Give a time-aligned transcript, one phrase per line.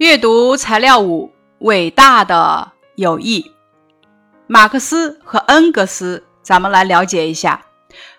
[0.00, 3.52] 阅读材料五：伟大的友谊。
[4.46, 7.60] 马克思和恩格斯，咱们来了解一下。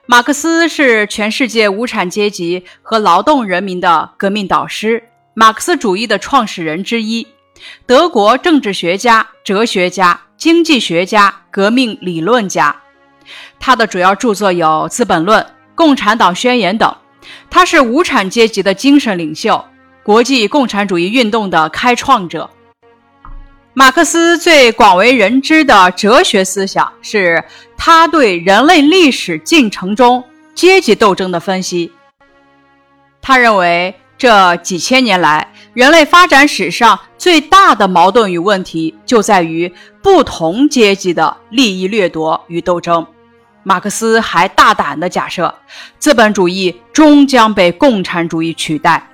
[0.06, 5.02] 马克思是全世界无产阶级和劳动人民的革命导师，
[5.34, 7.28] 马克思主义的创始人之一，
[7.88, 12.76] 德国政治学家、哲学家、经济学家、革命理论家。
[13.60, 15.42] 他的主要著作有《资本论》
[15.74, 16.95] 《共产党宣言》等。
[17.50, 19.66] 他是无产阶级的精神领袖。
[20.04, 22.50] 国际共产主义运动的开创者，
[23.73, 27.44] 马克思最广为人知的哲学思想是
[27.77, 30.24] 他对人类历史进程中
[30.55, 31.91] 阶级斗争的分析。
[33.22, 39.72] 他认为，这几千年来人类发展史上最大的矛盾与问题就在于
[40.02, 43.05] 不同阶级的利益掠夺与斗争。
[43.62, 45.54] 马克思还大胆地假设，
[45.99, 49.08] 资本主义终将被共产主义取代。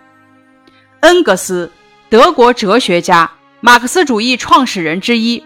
[1.01, 1.71] 恩格斯，
[2.09, 3.29] 德国哲学家，
[3.61, 5.43] 马克思主义创始人之一。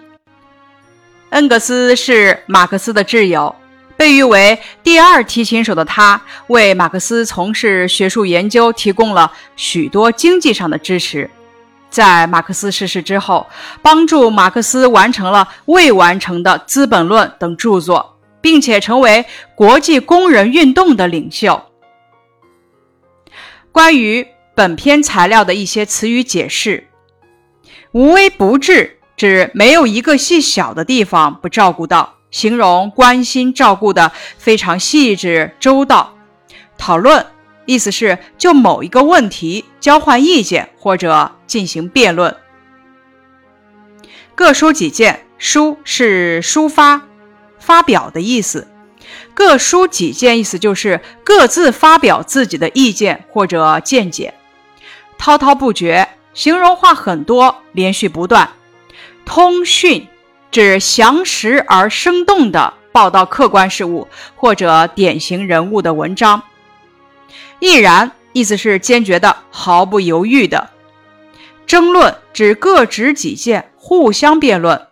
[1.31, 3.53] 恩格斯是马克思的挚友，
[3.97, 11.29] 被誉为第二提琴手的他，为马克思从事学术研究提供了许多经济上的支持。
[11.89, 13.45] 在马克思逝世之后，
[13.81, 21.61] 帮助马克思完成了未完成的《资本论》等著作，并且成为国际工人运动的领袖。
[23.73, 24.25] 关于。
[24.53, 26.87] 本篇材料的一些词语解释：
[27.91, 36.15] 无微不至，指没有一个细小的地方不照顾到，形容关心照顾的非常细致周到。
[36.77, 37.25] 讨论
[37.65, 42.35] 意思是就某一个问题交换意见或者进行辩论。
[44.35, 47.03] 各抒己见，抒是抒发、
[47.59, 48.67] 发表的意思。
[49.33, 54.33] 各抒己见意思就是各自发表自己的意见或者见解。
[55.21, 58.49] 滔滔不绝，形容话很多，连续不断。
[59.23, 60.07] 通讯
[60.49, 66.41] 指详实而生动的报道客观事物或者典型人物的文章。
[67.59, 70.71] 毅然意思是坚决的、毫不犹豫的。
[71.67, 74.87] 争论指各执己见，互相辩论。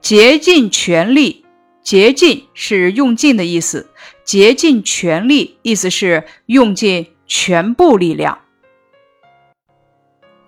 [0.00, 1.44] 竭尽全力，
[1.84, 3.88] 竭尽是用尽的意思，
[4.24, 8.40] 竭尽全力意思是用尽全部力量。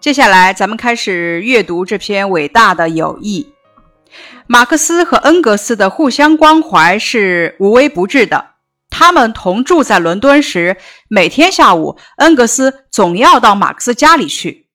[0.04, 3.54] 接下来，咱们开始阅读这篇伟大的友谊。
[4.46, 8.48] 马克思和恩格斯的互相关怀是无微不至的。
[8.90, 10.76] 他们同住在伦敦时，
[11.08, 14.66] 每天下午，恩格斯总要到马克思家里去。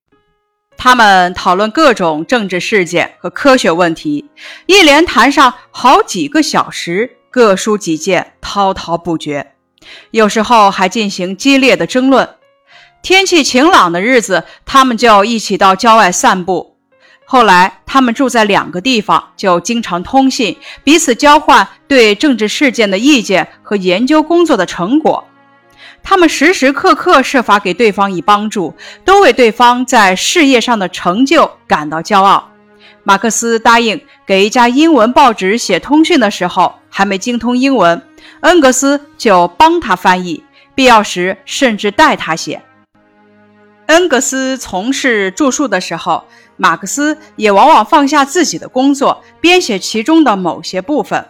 [0.75, 4.31] 他们讨论各种政治事件和科学问题，
[4.65, 9.51] 一连谈上好几个小时，各抒己见，滔滔不绝。
[10.09, 12.27] 有时候还进行激烈的争论。
[13.01, 16.75] 天气晴朗的日子，他们就一起到郊外散步。
[17.25, 25.23] 后来，他们住在两个地方，就经常通信，彼此交换对政治事件的意见和研究工作的成果。
[26.01, 28.73] 他们时时刻刻设法给对方以帮助，
[29.05, 32.49] 都为对方在事业上的成就感到骄傲。
[33.03, 38.01] 马克思答应给一家英文报纸写通讯的时候，还没精通英文，
[38.41, 40.43] 恩格斯就帮他翻译，
[40.73, 42.61] 必要时甚至代他写。
[43.89, 46.23] 恩格斯从事著述的时候，
[46.57, 51.25] 马克思也往往放下自己的工作，编写其中的某些部分。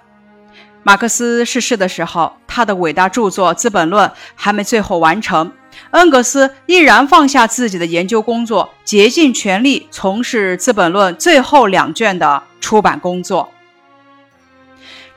[0.83, 5.49] 马克思逝世的时候，他的伟大著作《资本论》还没最后完成，
[5.91, 13.49] 恩格斯毅然放下自己的研究工作，竭尽全力从事《资本论》最后两卷的出版工作。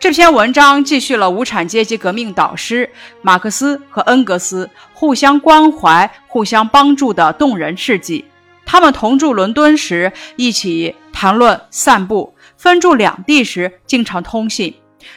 [0.03, 2.91] 这篇文章记叙了无产阶级革命导师
[3.23, 8.25] 马克思和恩格斯互相关怀、互相帮助的动人事迹。
[8.67, 14.75] 他们同住伦敦时一起谈论、散步；分住两地时经常通信。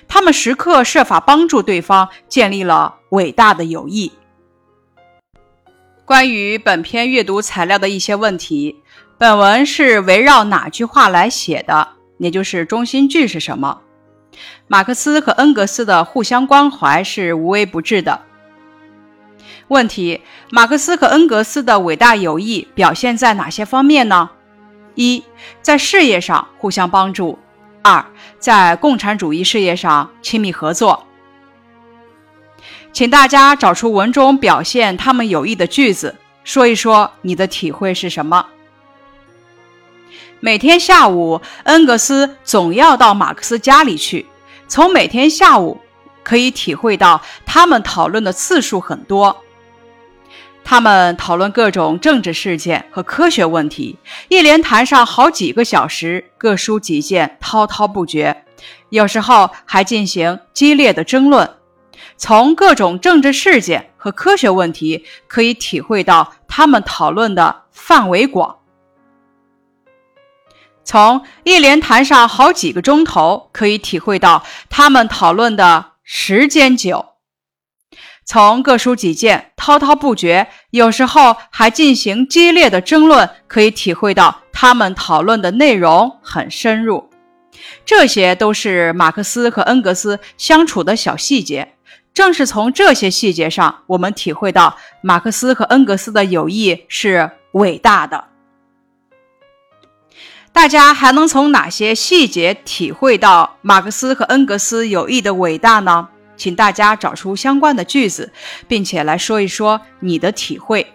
[0.08, 4.12] 他们时刻设法帮助对方，建立了伟大的友谊。
[6.06, 8.76] 关于本篇阅读材料的一些问题，
[9.18, 11.88] 本文是围绕哪句话来写的？
[12.20, 13.82] 也就是中心句是什么？
[14.68, 18.22] 马克思和恩格斯的互相关怀是无微不至的。
[19.68, 20.22] 问题：
[20.52, 24.30] 马克思和恩格斯的伟大友谊表现在哪些方面呢？
[24.96, 25.24] 一，
[25.62, 27.38] 在事业上互相帮助；
[27.82, 28.06] 二，
[28.38, 31.06] 在共产主义事业上亲密合作。
[32.94, 38.46] 请大家找出文中表现他们友谊的句子，说一说你的体会是什么。
[40.40, 44.26] 每天下午，恩格斯总要到马克思家里去。
[44.68, 45.80] 从每天下午
[46.24, 49.44] 可以体会到，他们讨论的次数很多。
[50.64, 53.98] 他们讨论各种政治事件和科学问题，
[54.30, 58.44] 一连谈上好几个小时，各抒己见，滔滔不绝。
[58.90, 61.50] 有时候还进行激烈的争论。
[62.18, 68.58] 从各种政治事件和科学问题可以体会到他们讨论的范围广。
[70.86, 77.08] 从一连谈上好几个钟头，可以体会到他们讨论的时间久。
[78.24, 87.10] 从各抒己见、滔滔不绝，有时候还进行激烈的争论，可以体会到他们讨论的内容很深入。
[87.86, 91.74] 这些都是马克思和恩格斯相处的小细节。
[92.14, 98.24] 正是从这些细节上，我们体会到马克思和恩格斯的友谊是伟大的。
[100.56, 106.08] 大家还能从哪些细节体会到马克思和恩格斯友谊的伟大呢？
[106.38, 108.32] 请大家找出相关的句子，
[108.66, 110.94] 并且来说一说你的体会。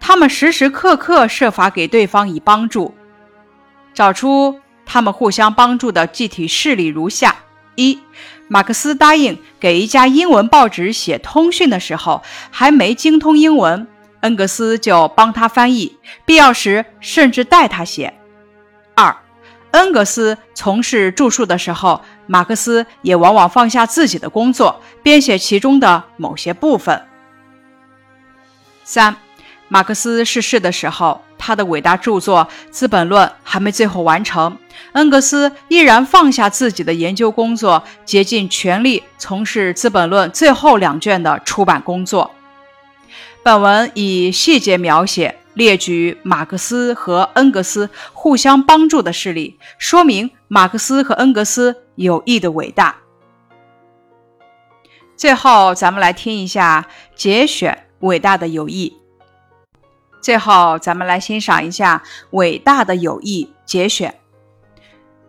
[0.00, 2.94] 他们时时刻刻设法给对方以帮助。
[3.92, 7.36] 找出他们互相帮助的具体事例如下：
[7.74, 8.00] 一、
[8.48, 13.86] 马克思答应给一家英文报纸写通讯的时候，还没精通英文，
[14.20, 18.14] 恩格斯就帮他翻译，必要时甚至代他写。
[18.94, 19.16] 二，
[19.72, 27.02] 恩格斯从事著述的时候，马克思也往往放下自己的工作，编写其中的某些部分。
[28.84, 29.16] 三，
[29.68, 34.56] 马克思逝世的时候，他的伟大著作《资本论》还没最后完成，
[34.92, 42.30] 恩格斯依然放下自己的研究工作，竭尽全力从事《资本论》最后两卷的出版工作。
[43.42, 45.36] 本文以细节描写。
[45.54, 52.96] 列举马克思和恩格斯互相帮助的事例，说明马克思和恩格斯友谊的伟大。
[55.16, 58.90] 最后，咱们来听一下节选《伟大的友谊》。
[60.20, 64.12] 最后，咱们来欣赏一下《伟大的友谊》节选。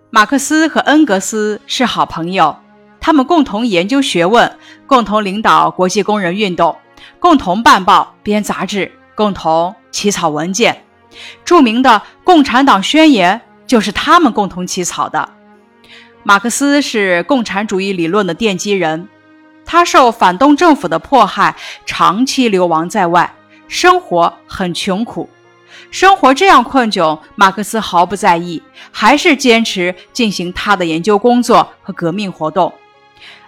[0.10, 2.58] 马克思和恩格斯是好朋友，
[3.00, 4.58] 他们共同研究学问，
[4.88, 6.76] 共同领导国际工人运动，
[7.20, 9.76] 共同办报、编杂志，共同。
[9.96, 10.84] 起草文件，
[11.46, 11.90] 著名的
[12.26, 15.30] 《共产党宣言》就是他们共同起草的。
[16.22, 19.08] 马克思是共产主义理论的奠基人，
[19.64, 21.56] 他受反动政府的迫害，
[21.86, 23.34] 长期流亡在外，
[23.70, 25.30] 生活很穷苦。
[25.92, 32.74] 生活这样困窘，马克思毫不在意，还是坚持进行他的研究工作和革命活动。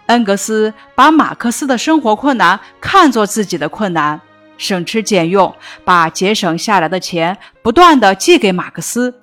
[0.06, 4.22] 恩格斯把马克思的生活困难看作自己的困难。
[4.58, 5.56] 省吃俭用，
[5.86, 9.22] 把节省下来的钱不断的寄给马克思。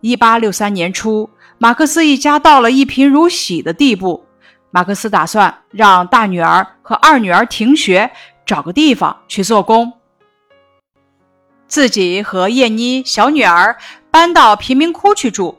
[0.00, 1.28] 一八六三年初，
[1.58, 4.24] 马克思一家到了一贫如洗的地步。
[4.70, 8.10] 马克思打算让大女儿和二女儿停学，
[8.46, 9.92] 找个地方去做工，
[11.66, 13.76] 自己和叶妮小女儿
[14.10, 15.58] 搬到贫民窟去住。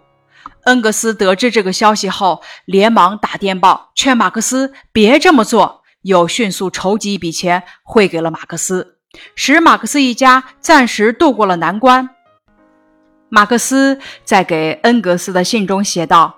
[0.63, 8.92] 恩格斯得知这个消息后，连忙打电报劝马克思别这么做，又迅速筹集一笔钱汇给了马克思。
[9.35, 12.09] 使马克思一家暂时度过了难关。
[13.29, 16.35] 马克思在给恩格斯的信中写道：“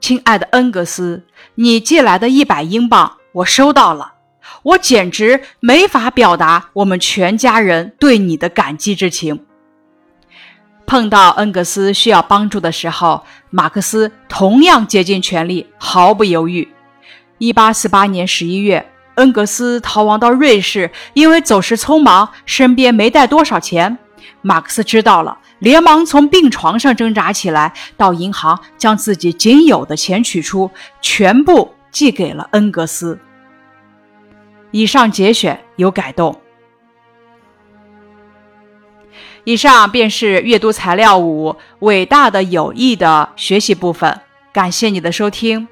[0.00, 1.24] 亲爱的恩格斯，
[1.56, 4.14] 你寄来的一百英镑我收到了，
[4.62, 9.44] 我简直没法表达我们全家人对你的感激之情。”
[10.86, 16.68] 碰到恩格斯需要帮助的时候，马克思同样竭尽全力，毫不犹豫。
[17.38, 18.90] 一八四八年十一月。
[19.16, 23.96] 恩格斯逃亡到瑞士，因为走时匆忙，身边没带多少钱。
[24.42, 33.18] 马克思知道了，连忙从病床上挣扎起来，到银行将自己仅有的钱取出，全部寄给了恩格斯。
[34.70, 36.40] 以上节选有改动。
[39.44, 44.20] 以上便是阅读材料五《伟大的友谊》的学习部分。
[44.52, 45.68] 感谢你的收听。